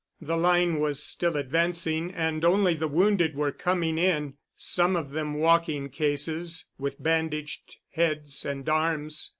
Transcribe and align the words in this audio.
The 0.19 0.35
line 0.35 0.79
was 0.79 1.03
still 1.03 1.37
advancing 1.37 2.11
and 2.11 2.43
only 2.43 2.73
the 2.73 2.87
wounded 2.87 3.35
were 3.35 3.51
coming 3.51 3.99
in—some 3.99 4.95
of 4.95 5.11
them 5.11 5.35
walking 5.35 5.89
cases, 5.89 6.65
with 6.79 7.03
bandaged 7.03 7.75
heads 7.91 8.43
and 8.43 8.67
arms. 8.67 9.29